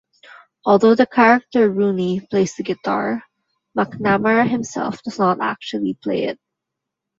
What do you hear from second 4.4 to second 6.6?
himself does not actually play it.